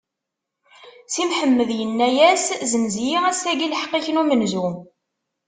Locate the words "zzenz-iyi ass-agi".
2.65-3.67